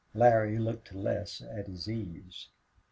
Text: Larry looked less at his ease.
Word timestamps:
Larry 0.15 0.57
looked 0.57 0.95
less 0.95 1.41
at 1.43 1.67
his 1.67 1.87
ease. 1.87 2.49